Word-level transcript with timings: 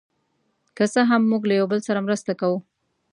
که 0.75 0.83
څه 0.93 1.01
هم، 1.09 1.21
موږ 1.31 1.41
له 1.49 1.53
یو 1.59 1.67
بل 1.71 1.79
سره 1.87 1.99
مرسته 2.05 2.31
کوو. 2.39 2.57